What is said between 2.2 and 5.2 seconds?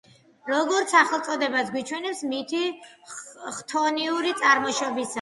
მითი ხთონიური წარმოშობისაა.